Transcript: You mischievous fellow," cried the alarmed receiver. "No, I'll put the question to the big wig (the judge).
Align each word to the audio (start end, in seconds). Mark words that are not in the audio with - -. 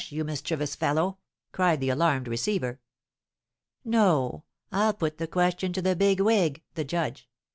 You 0.09 0.23
mischievous 0.23 0.73
fellow," 0.73 1.19
cried 1.51 1.79
the 1.79 1.89
alarmed 1.91 2.27
receiver. 2.27 2.79
"No, 3.85 4.45
I'll 4.71 4.93
put 4.95 5.19
the 5.19 5.27
question 5.27 5.73
to 5.73 5.81
the 5.83 5.95
big 5.95 6.19
wig 6.19 6.63
(the 6.73 6.83
judge). 6.83 7.29